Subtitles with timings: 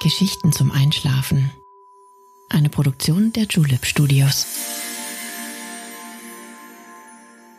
[0.00, 1.50] Geschichten zum Einschlafen.
[2.48, 4.46] Eine Produktion der Julep Studios.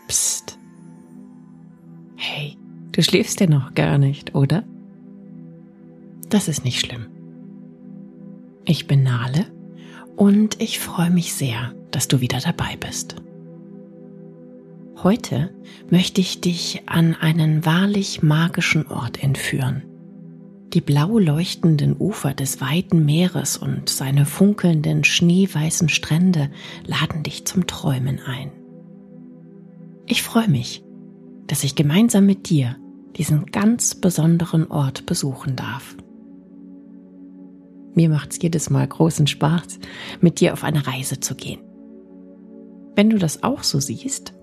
[0.08, 0.58] Psst.
[2.16, 2.58] Hey,
[2.94, 4.64] du schläfst ja noch gar nicht, oder?
[6.30, 7.08] Das ist nicht schlimm.
[8.64, 9.52] Ich bin Nale
[10.16, 13.18] und ich freue mich sehr, dass du wieder dabei bist.
[15.04, 15.54] Heute
[15.90, 19.89] möchte ich dich an einen wahrlich magischen Ort entführen
[20.74, 26.52] die blau leuchtenden Ufer des weiten Meeres und seine funkelnden schneeweißen Strände
[26.86, 28.52] laden dich zum Träumen ein.
[30.06, 30.84] Ich freue mich,
[31.48, 32.76] dass ich gemeinsam mit dir
[33.16, 35.96] diesen ganz besonderen Ort besuchen darf.
[37.96, 39.80] Mir macht es jedes Mal großen Spaß,
[40.22, 41.60] mit dir auf eine Reise zu gehen.
[42.96, 44.34] Wenn du das auch so siehst,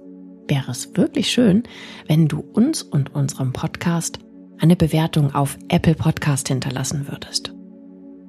[0.49, 1.63] wäre es wirklich schön,
[2.07, 4.19] wenn du uns und unserem Podcast
[4.59, 7.53] eine Bewertung auf Apple Podcast hinterlassen würdest.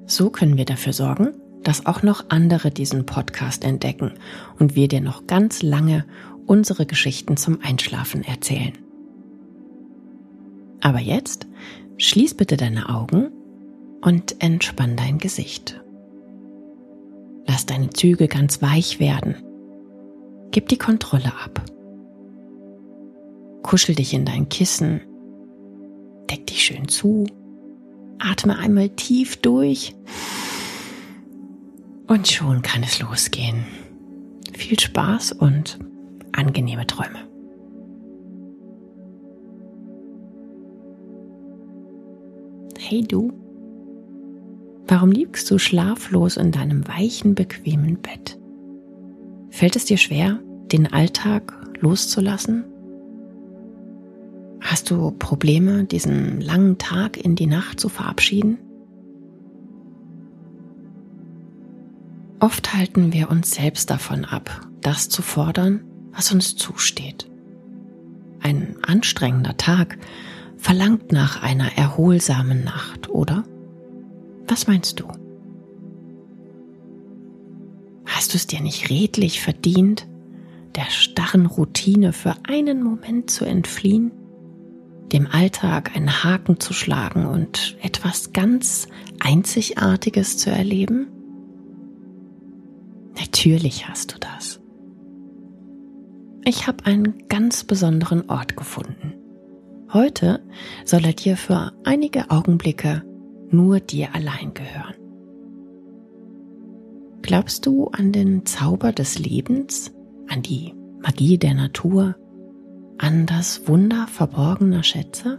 [0.06, 4.12] So können wir dafür sorgen, dass auch noch andere diesen Podcast entdecken
[4.58, 6.04] und wir dir noch ganz lange
[6.46, 8.72] unsere Geschichten zum Einschlafen erzählen.
[10.80, 11.46] Aber jetzt
[11.98, 13.30] schließ bitte deine Augen
[14.00, 15.80] und entspann dein Gesicht.
[17.46, 19.36] Lass deine Züge ganz weich werden.
[20.50, 21.62] Gib die Kontrolle ab.
[23.62, 25.00] Kuschel dich in dein Kissen
[26.68, 27.26] schön zu.
[28.18, 29.94] Atme einmal tief durch.
[32.06, 33.64] Und schon kann es losgehen.
[34.52, 35.78] Viel Spaß und
[36.32, 37.26] angenehme Träume.
[42.78, 43.32] Hey du,
[44.86, 48.38] warum liegst du schlaflos in deinem weichen, bequemen Bett?
[49.50, 50.40] Fällt es dir schwer,
[50.72, 52.64] den Alltag loszulassen?
[54.78, 58.58] Hast du Probleme, diesen langen Tag in die Nacht zu verabschieden?
[62.38, 65.80] Oft halten wir uns selbst davon ab, das zu fordern,
[66.12, 67.28] was uns zusteht.
[68.38, 69.98] Ein anstrengender Tag
[70.56, 73.42] verlangt nach einer erholsamen Nacht, oder?
[74.46, 75.08] Was meinst du?
[78.06, 80.06] Hast du es dir nicht redlich verdient,
[80.76, 84.12] der starren Routine für einen Moment zu entfliehen?
[85.12, 88.88] Dem Alltag einen Haken zu schlagen und etwas ganz
[89.20, 91.08] Einzigartiges zu erleben?
[93.18, 94.60] Natürlich hast du das.
[96.44, 99.14] Ich habe einen ganz besonderen Ort gefunden.
[99.92, 100.42] Heute
[100.84, 103.02] soll er dir für einige Augenblicke
[103.50, 104.94] nur dir allein gehören.
[107.22, 109.92] Glaubst du an den Zauber des Lebens,
[110.28, 112.16] an die Magie der Natur,
[112.98, 115.38] an das Wunder verborgener Schätze?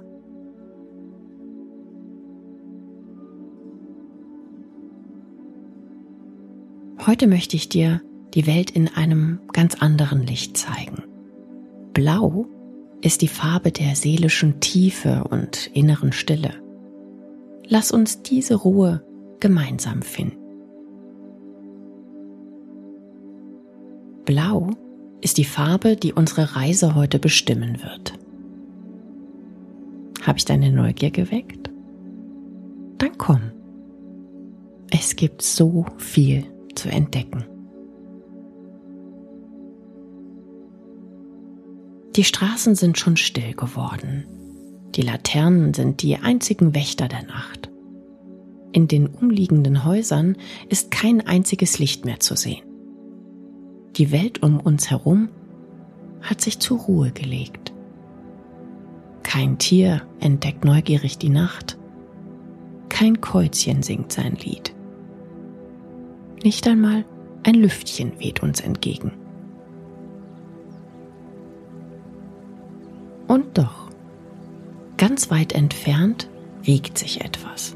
[7.06, 8.02] Heute möchte ich dir
[8.34, 11.04] die Welt in einem ganz anderen Licht zeigen.
[11.94, 12.46] Blau
[13.02, 16.54] ist die Farbe der seelischen Tiefe und inneren Stille.
[17.66, 19.04] Lass uns diese Ruhe
[19.40, 20.38] gemeinsam finden.
[24.26, 24.70] Blau
[25.22, 28.14] ist die Farbe, die unsere Reise heute bestimmen wird.
[30.26, 31.70] Habe ich deine Neugier geweckt?
[32.98, 33.52] Dann komm.
[34.92, 37.46] Es gibt so viel zu entdecken.
[42.16, 44.26] Die Straßen sind schon still geworden.
[44.96, 47.70] Die Laternen sind die einzigen Wächter der Nacht.
[48.72, 50.36] In den umliegenden Häusern
[50.68, 52.69] ist kein einziges Licht mehr zu sehen.
[53.96, 55.30] Die Welt um uns herum
[56.22, 57.74] hat sich zur Ruhe gelegt.
[59.24, 61.78] Kein Tier entdeckt neugierig die Nacht.
[62.90, 64.74] Kein Käuzchen singt sein Lied.
[66.44, 67.06] Nicht einmal
[67.44, 69.12] ein Lüftchen weht uns entgegen.
[73.28, 73.90] Und doch,
[74.98, 76.30] ganz weit entfernt
[76.66, 77.76] regt sich etwas.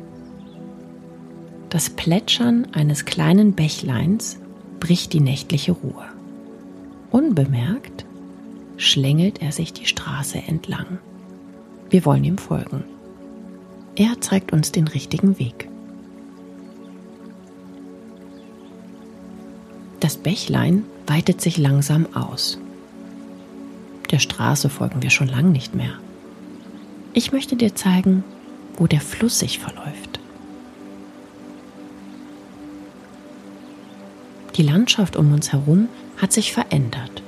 [1.70, 4.40] Das Plätschern eines kleinen Bächleins
[4.84, 6.04] bricht die nächtliche Ruhe.
[7.10, 8.04] Unbemerkt
[8.76, 10.98] schlängelt er sich die Straße entlang.
[11.90, 12.84] Wir wollen ihm folgen.
[13.96, 15.70] Er zeigt uns den richtigen Weg.
[20.02, 22.58] Das Bächlein weitet sich langsam aus.
[24.12, 25.94] Der Straße folgen wir schon lang nicht mehr.
[27.14, 28.26] Ich möchte dir zeigen,
[28.76, 30.13] wo der Fluss sich verläuft.
[34.56, 37.24] Die Landschaft um uns herum hat sich verändert.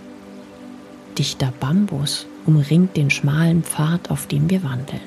[1.18, 5.02] Dichter Bambus umringt den schmalen Pfad, auf dem wir wandeln.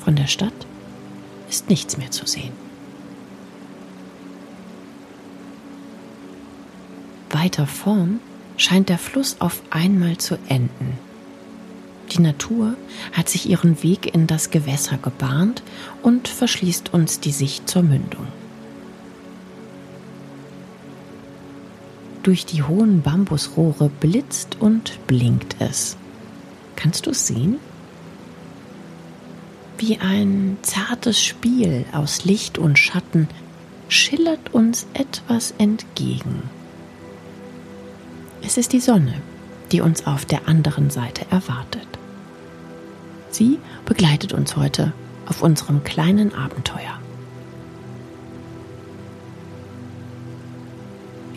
[0.00, 0.66] Von der Stadt
[1.48, 2.52] ist nichts mehr zu sehen.
[7.30, 8.20] Weiter vorn
[8.56, 10.98] scheint der Fluss auf einmal zu enden.
[12.10, 12.74] Die Natur
[13.12, 15.62] hat sich ihren Weg in das Gewässer gebahnt
[16.02, 18.26] und verschließt uns die Sicht zur Mündung.
[22.28, 25.96] Durch die hohen Bambusrohre blitzt und blinkt es.
[26.76, 27.56] Kannst du es sehen?
[29.78, 33.28] Wie ein zartes Spiel aus Licht und Schatten
[33.88, 36.42] schillert uns etwas entgegen.
[38.42, 39.14] Es ist die Sonne,
[39.72, 41.88] die uns auf der anderen Seite erwartet.
[43.30, 44.92] Sie begleitet uns heute
[45.24, 47.00] auf unserem kleinen Abenteuer.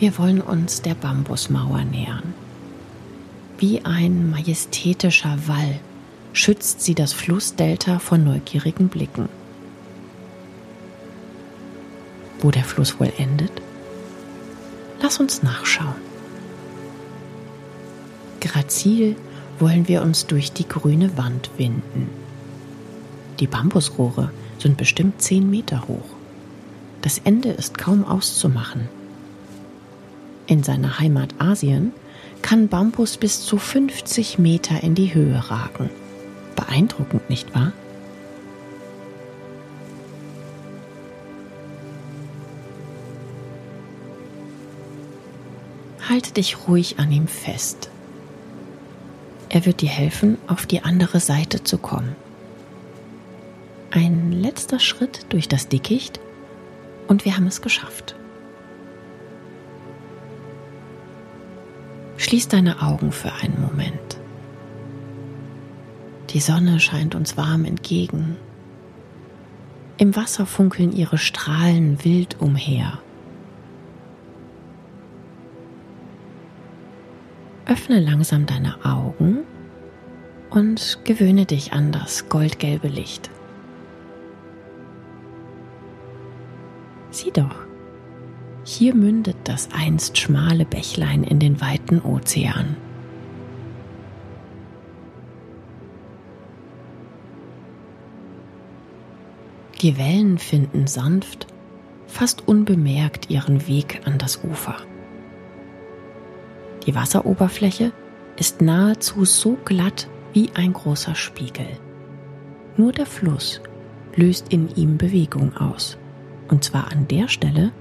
[0.02, 2.34] Wir wollen uns der Bambusmauer nähern.
[3.58, 5.78] Wie ein majestätischer Wall
[6.32, 9.28] schützt sie das Flussdelta vor neugierigen Blicken.
[12.40, 13.52] Wo der Fluss wohl endet?
[15.00, 15.94] Lass uns nachschauen.
[18.40, 19.14] Grazil
[19.60, 22.10] wollen wir uns durch die grüne Wand winden.
[23.38, 26.16] Die Bambusrohre sind bestimmt zehn Meter hoch.
[27.02, 28.88] Das Ende ist kaum auszumachen.
[30.46, 31.92] In seiner Heimat Asien
[32.42, 35.90] kann Bambus bis zu 50 Meter in die Höhe ragen.
[36.56, 37.72] Beeindruckend, nicht wahr?
[46.08, 47.88] Halte dich ruhig an ihm fest.
[49.48, 52.16] Er wird dir helfen, auf die andere Seite zu kommen.
[53.90, 56.20] Ein letzter Schritt durch das Dickicht
[57.06, 58.16] und wir haben es geschafft.
[62.32, 64.18] Schließ deine Augen für einen Moment.
[66.30, 68.38] Die Sonne scheint uns warm entgegen.
[69.98, 73.00] Im Wasser funkeln ihre Strahlen wild umher.
[77.66, 79.40] Öffne langsam deine Augen
[80.48, 83.28] und gewöhne dich an das goldgelbe Licht.
[87.10, 87.61] Sieh doch,
[88.64, 92.76] hier mündet das einst schmale Bächlein in den weiten Ozean.
[99.80, 101.48] Die Wellen finden sanft,
[102.06, 104.76] fast unbemerkt ihren Weg an das Ufer.
[106.86, 107.90] Die Wasseroberfläche
[108.36, 111.66] ist nahezu so glatt wie ein großer Spiegel.
[112.76, 113.60] Nur der Fluss
[114.14, 115.98] löst in ihm Bewegung aus,
[116.48, 117.72] und zwar an der Stelle,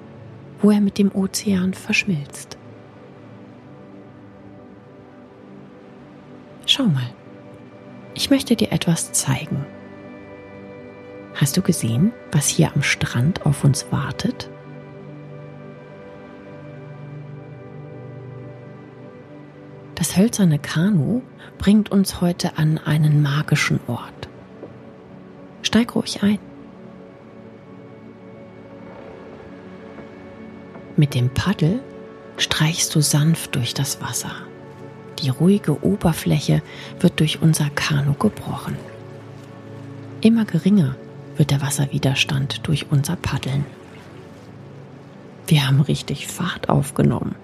[0.61, 2.57] wo er mit dem Ozean verschmilzt.
[6.65, 7.09] Schau mal,
[8.13, 9.65] ich möchte dir etwas zeigen.
[11.33, 14.49] Hast du gesehen, was hier am Strand auf uns wartet?
[19.95, 21.21] Das hölzerne Kanu
[21.57, 24.29] bringt uns heute an einen magischen Ort.
[25.61, 26.39] Steig ruhig ein.
[30.97, 31.81] Mit dem Paddel
[32.37, 34.31] streichst du sanft durch das Wasser.
[35.19, 36.61] Die ruhige Oberfläche
[36.99, 38.75] wird durch unser Kanu gebrochen.
[40.21, 40.95] Immer geringer
[41.37, 43.65] wird der Wasserwiderstand durch unser Paddeln.
[45.47, 47.35] Wir haben richtig Fahrt aufgenommen.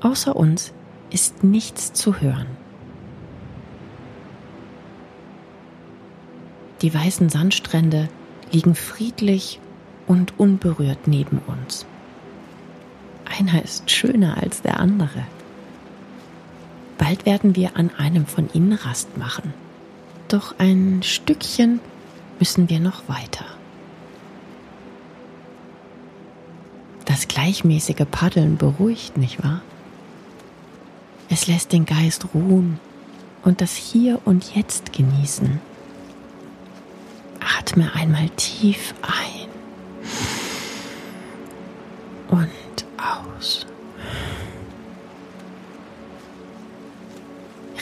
[0.00, 0.72] Außer uns
[1.10, 2.46] ist nichts zu hören.
[6.82, 8.08] Die weißen Sandstrände
[8.52, 9.60] liegen friedlich
[10.06, 11.86] und unberührt neben uns.
[13.38, 15.24] Einer ist schöner als der andere.
[16.98, 19.52] Bald werden wir an einem von ihnen Rast machen.
[20.28, 21.80] Doch ein Stückchen
[22.38, 23.44] müssen wir noch weiter.
[27.04, 29.62] Das gleichmäßige Paddeln beruhigt, nicht wahr?
[31.28, 32.78] Es lässt den Geist ruhen
[33.42, 35.60] und das Hier und Jetzt genießen.
[37.58, 39.48] Atme einmal tief ein
[42.28, 42.48] und
[43.36, 43.66] aus.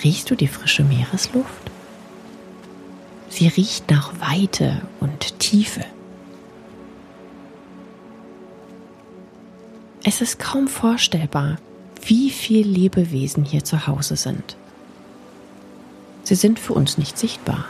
[0.04, 1.70] Riechst du die frische Meeresluft?
[3.28, 5.84] Sie riecht nach Weite und Tiefe.
[10.04, 11.58] Es ist kaum vorstellbar,
[12.04, 14.56] wie viele Lebewesen hier zu Hause sind.
[16.24, 17.64] Sie sind für uns nicht sichtbar,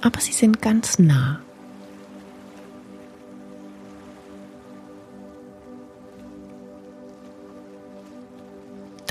[0.00, 1.40] aber sie sind ganz nah.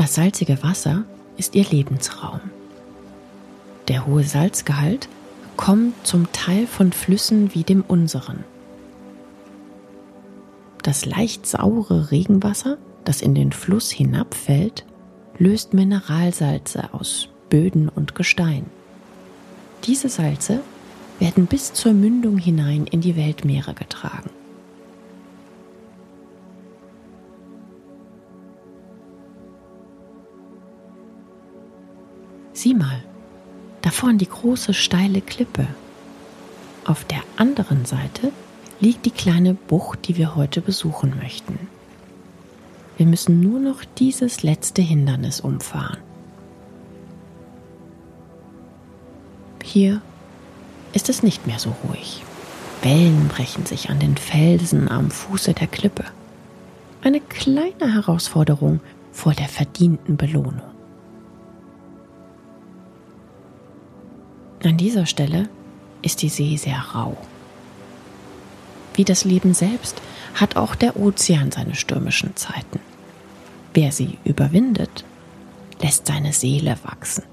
[0.01, 1.03] Das salzige Wasser
[1.37, 2.39] ist ihr Lebensraum.
[3.87, 5.07] Der hohe Salzgehalt
[5.57, 8.43] kommt zum Teil von Flüssen wie dem unseren.
[10.81, 14.87] Das leicht saure Regenwasser, das in den Fluss hinabfällt,
[15.37, 18.65] löst Mineralsalze aus Böden und Gestein.
[19.83, 20.61] Diese Salze
[21.19, 24.31] werden bis zur Mündung hinein in die Weltmeere getragen.
[32.53, 33.03] Sieh mal,
[33.81, 35.67] da vorn die große steile Klippe.
[36.85, 38.31] Auf der anderen Seite
[38.79, 41.59] liegt die kleine Bucht, die wir heute besuchen möchten.
[42.97, 45.97] Wir müssen nur noch dieses letzte Hindernis umfahren.
[49.63, 50.01] Hier
[50.93, 52.23] ist es nicht mehr so ruhig.
[52.81, 56.03] Wellen brechen sich an den Felsen am Fuße der Klippe.
[57.01, 58.81] Eine kleine Herausforderung
[59.11, 60.70] vor der verdienten Belohnung.
[64.63, 65.49] An dieser Stelle
[66.03, 67.17] ist die See sehr rau.
[68.93, 70.01] Wie das Leben selbst
[70.35, 72.79] hat auch der Ozean seine stürmischen Zeiten.
[73.73, 75.03] Wer sie überwindet,
[75.81, 77.23] lässt seine Seele wachsen.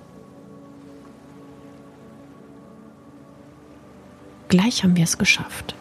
[4.48, 5.74] Gleich haben wir es geschafft.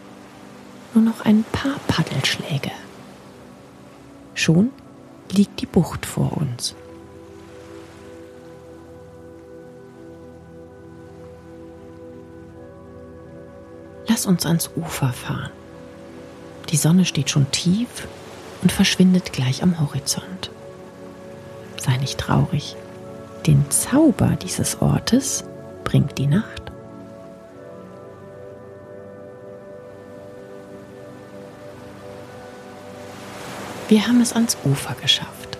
[0.93, 2.71] Nur noch ein paar Paddelschläge.
[4.33, 4.71] Schon
[5.31, 6.75] liegt die Bucht vor uns.
[14.17, 15.51] Lass uns ans Ufer fahren.
[16.69, 18.07] Die Sonne steht schon tief
[18.63, 20.49] und verschwindet gleich am Horizont.
[21.79, 22.75] Sei nicht traurig.
[23.45, 25.43] Den Zauber dieses Ortes
[25.83, 26.63] bringt die Nacht.
[33.87, 35.59] Wir haben es ans Ufer geschafft.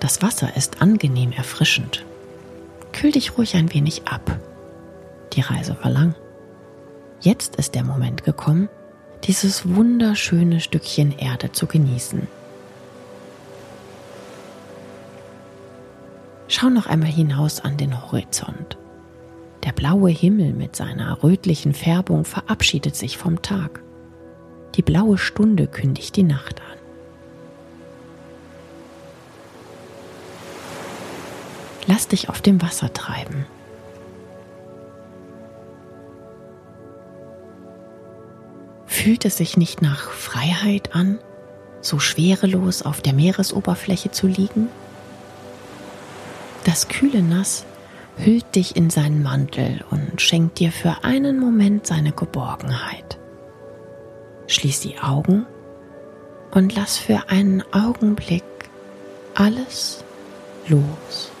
[0.00, 2.04] Das Wasser ist angenehm erfrischend.
[2.92, 4.38] Kühl dich ruhig ein wenig ab.
[5.32, 6.14] Die Reise war lang.
[7.20, 8.70] Jetzt ist der Moment gekommen,
[9.24, 12.26] dieses wunderschöne Stückchen Erde zu genießen.
[16.48, 18.78] Schau noch einmal hinaus an den Horizont.
[19.64, 23.82] Der blaue Himmel mit seiner rötlichen Färbung verabschiedet sich vom Tag.
[24.76, 26.78] Die blaue Stunde kündigt die Nacht an.
[31.86, 33.44] Lass dich auf dem Wasser treiben.
[39.00, 41.18] Fühlt es sich nicht nach Freiheit an,
[41.80, 44.68] so schwerelos auf der Meeresoberfläche zu liegen?
[46.64, 47.64] Das kühle Nass
[48.18, 53.18] hüllt dich in seinen Mantel und schenkt dir für einen Moment seine Geborgenheit.
[54.48, 55.46] Schließ die Augen
[56.50, 58.44] und lass für einen Augenblick
[59.34, 60.04] alles
[60.68, 61.32] los.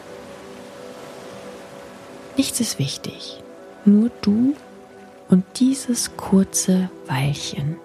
[2.38, 3.42] Nichts ist wichtig,
[3.84, 4.54] nur du
[5.30, 7.76] und dieses kurze Weilchen.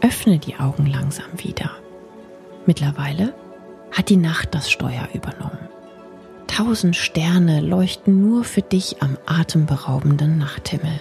[0.00, 1.70] Öffne die Augen langsam wieder.
[2.64, 3.34] Mittlerweile
[3.92, 5.68] hat die Nacht das Steuer übernommen.
[6.46, 11.00] Tausend Sterne leuchten nur für dich am atemberaubenden Nachthimmel.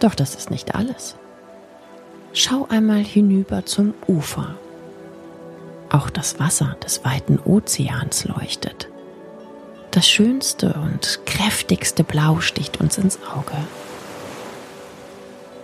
[0.00, 1.16] Doch das ist nicht alles.
[2.32, 4.56] Schau einmal hinüber zum Ufer.
[5.90, 8.88] Auch das Wasser des weiten Ozeans leuchtet.
[9.90, 13.56] Das schönste und kräftigste Blau sticht uns ins Auge.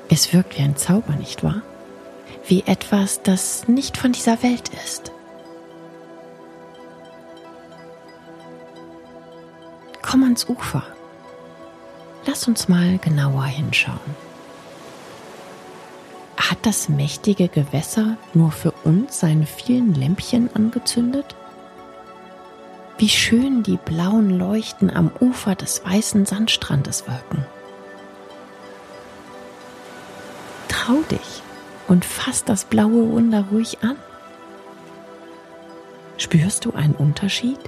[0.08, 1.62] Es wirkt wie ein Zauber, nicht wahr?
[2.46, 5.12] Wie etwas, das nicht von dieser Welt ist.
[10.00, 10.82] Komm ans Ufer.
[12.26, 13.98] Lass uns mal genauer hinschauen.
[16.36, 21.34] Hat das mächtige Gewässer nur für uns seine vielen Lämpchen angezündet?
[22.98, 27.44] Wie schön die blauen Leuchten am Ufer des weißen Sandstrandes wirken.
[30.68, 31.42] Trau dich
[31.88, 33.96] und fass das blaue Wunder ruhig an.
[36.18, 37.58] Spürst du einen Unterschied?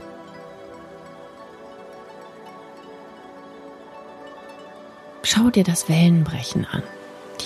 [5.26, 6.82] Schau dir das Wellenbrechen an.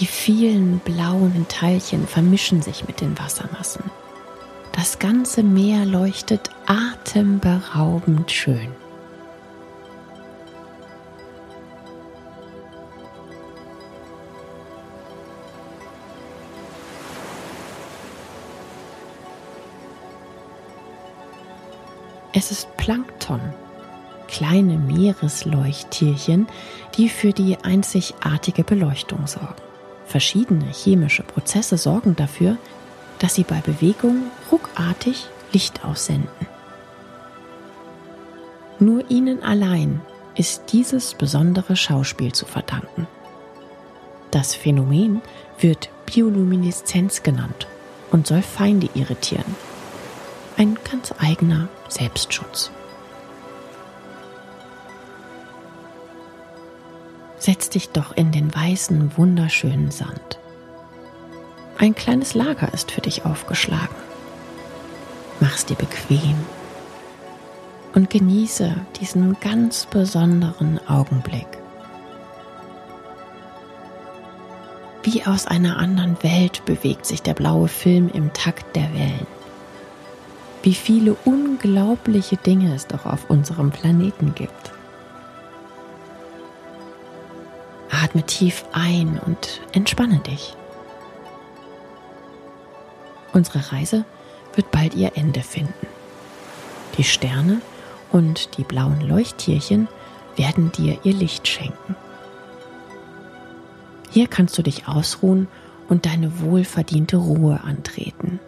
[0.01, 3.85] Die vielen blauen Teilchen vermischen sich mit den Wassermassen.
[4.73, 8.73] Das ganze Meer leuchtet atemberaubend schön.
[22.33, 23.41] Es ist Plankton,
[24.29, 26.47] kleine Meeresleuchttierchen,
[26.97, 29.63] die für die einzigartige Beleuchtung sorgen.
[30.07, 32.57] Verschiedene chemische Prozesse sorgen dafür,
[33.19, 36.29] dass sie bei Bewegung ruckartig Licht aussenden.
[38.79, 40.01] Nur ihnen allein
[40.37, 43.09] ist dieses besondere Schauspiel zu verdanken.
[44.31, 45.21] Das Phänomen
[45.59, 47.67] wird Biolumineszenz genannt
[48.11, 49.57] und soll Feinde irritieren.
[50.57, 52.71] Ein ganz eigener Selbstschutz.
[57.49, 60.38] Setz dich doch in den weißen, wunderschönen Sand.
[61.78, 63.97] Ein kleines Lager ist für dich aufgeschlagen.
[65.40, 66.37] Mach's dir bequem
[67.95, 71.47] und genieße diesen ganz besonderen Augenblick.
[75.02, 79.26] Wie aus einer anderen Welt bewegt sich der blaue Film im Takt der Wellen
[80.64, 84.73] wie viele unglaubliche Dinge es doch auf unserem Planeten gibt.
[88.09, 90.57] Atme tief ein und entspanne dich.
[93.35, 94.07] Unsere Reise
[94.55, 95.87] wird bald ihr Ende finden.
[96.97, 97.61] Die Sterne
[98.11, 99.88] und die blauen Leuchttierchen
[100.37, 101.97] werden dir ihr Licht schenken.
[104.09, 105.47] Hier kannst du dich ausruhen
[105.91, 108.41] und deine wohlverdiente Ruhe antreten.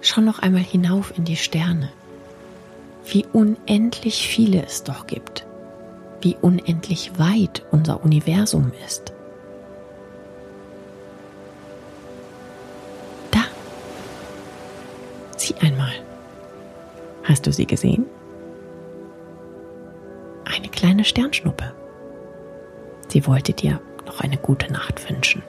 [0.00, 1.92] Schau noch einmal hinauf in die Sterne.
[3.06, 5.46] Wie unendlich viele es doch gibt.
[6.20, 9.12] Wie unendlich weit unser Universum ist.
[13.30, 13.44] Da.
[15.36, 15.92] Sieh einmal.
[17.24, 18.06] Hast du sie gesehen?
[20.44, 21.72] Eine kleine Sternschnuppe.
[23.08, 25.42] Sie wollte dir noch eine gute Nacht wünschen.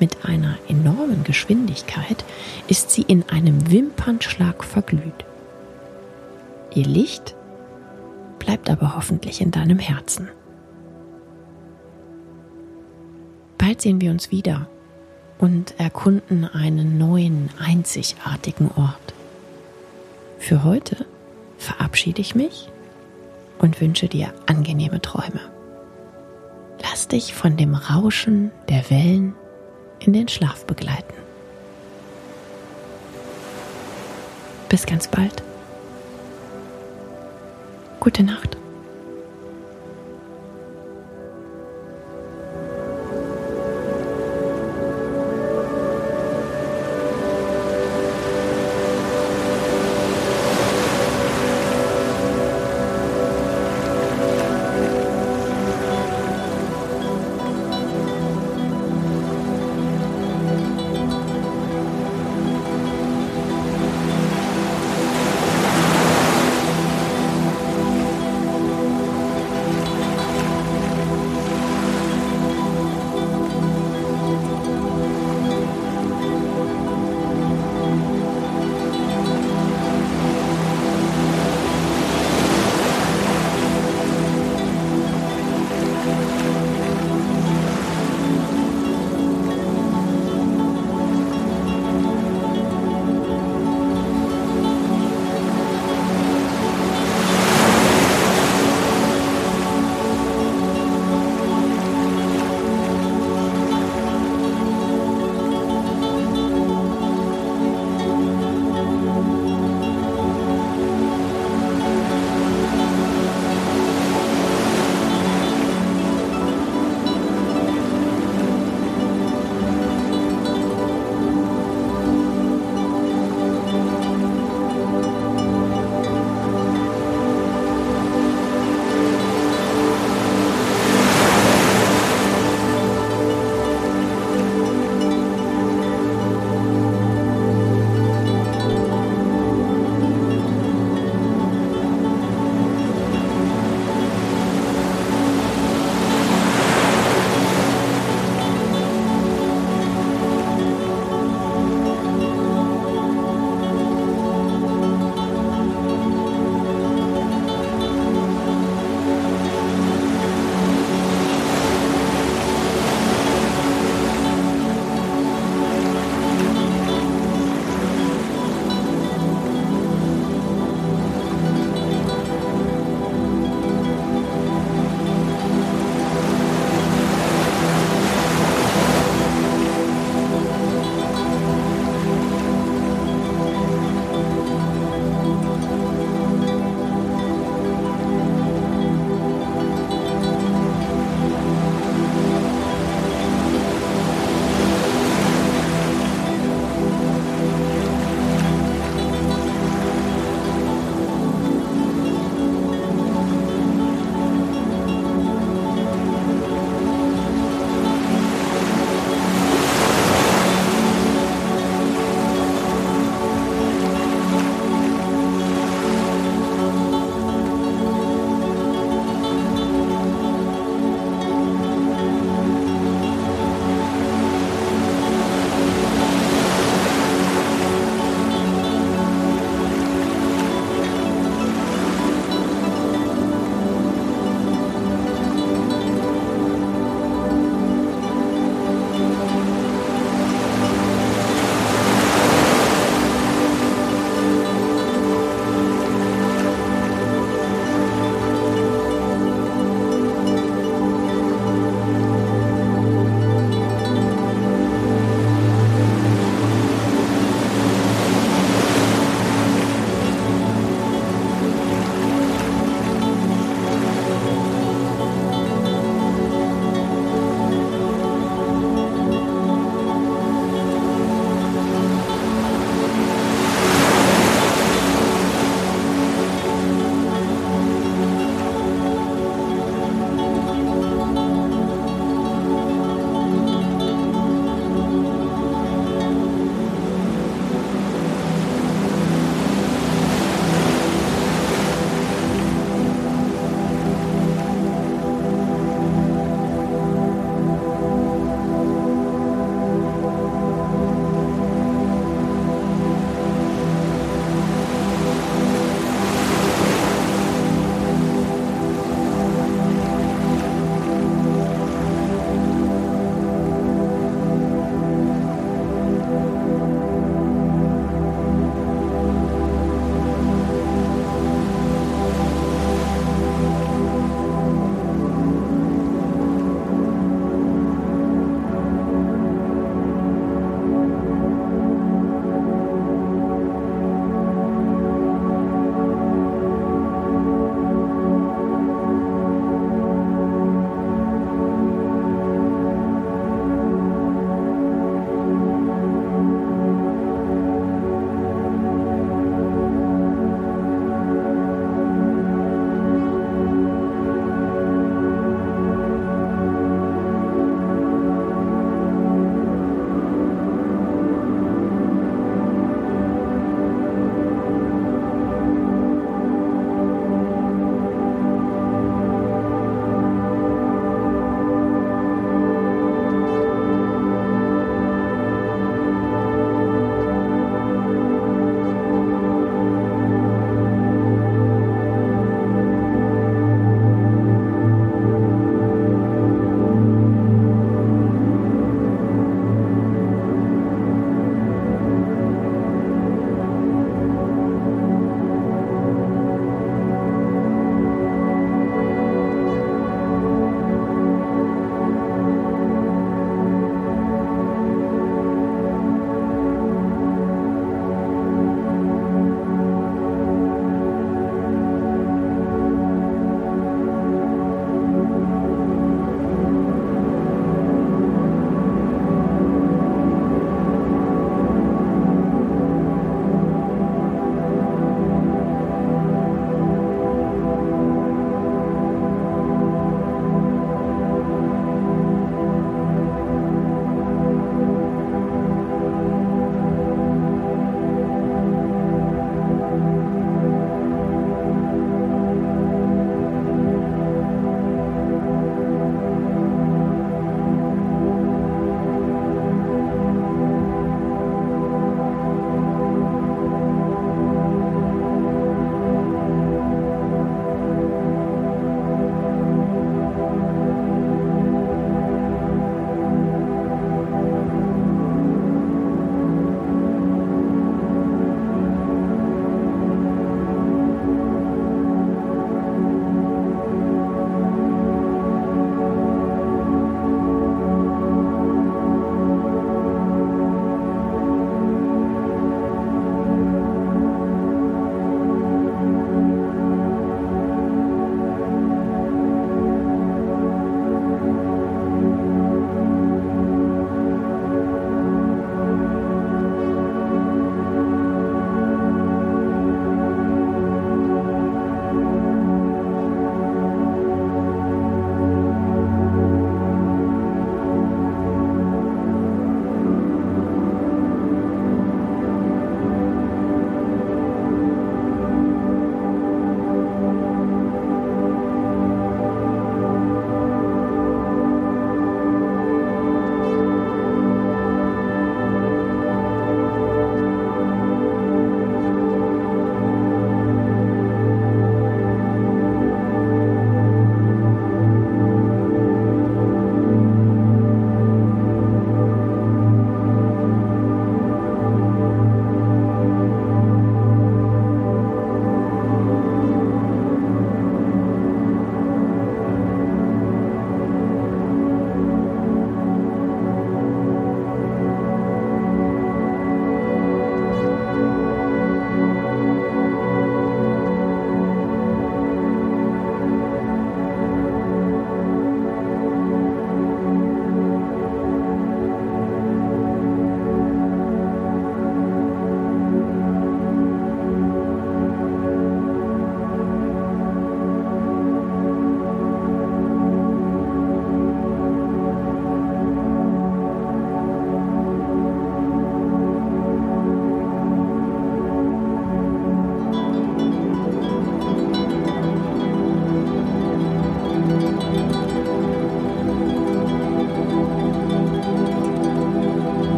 [0.00, 2.24] Mit einer enormen Geschwindigkeit
[2.68, 5.24] ist sie in einem Wimpernschlag verglüht.
[6.74, 7.36] Ihr Licht
[8.40, 10.28] bleibt aber hoffentlich in deinem Herzen.
[13.58, 14.68] Bald sehen wir uns wieder
[15.38, 19.14] und erkunden einen neuen, einzigartigen Ort.
[20.38, 21.06] Für heute
[21.58, 22.68] verabschiede ich mich
[23.58, 25.40] und wünsche dir angenehme Träume.
[26.82, 29.34] Lass dich von dem Rauschen der Wellen
[30.00, 31.14] in den Schlaf begleiten.
[34.68, 35.42] Bis ganz bald.
[38.04, 38.63] Gute Nacht.